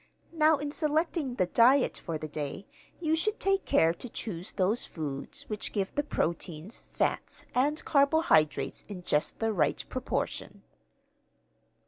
Now 0.33 0.57
in 0.57 0.71
selecting 0.71 1.35
the 1.35 1.45
diet 1.45 1.95
for 1.95 2.17
the 2.17 2.27
day 2.27 2.65
you 2.99 3.15
should 3.15 3.39
take 3.39 3.65
care 3.65 3.93
to 3.93 4.09
choose 4.09 4.51
those 4.51 4.83
foods 4.83 5.43
which 5.47 5.71
give 5.71 5.93
the 5.93 6.01
proteins, 6.01 6.81
fats, 6.89 7.45
and 7.53 7.85
carbohydrates 7.85 8.83
in 8.87 9.03
just 9.03 9.37
the 9.37 9.53
right 9.53 9.85
proportion.'" 9.89 10.63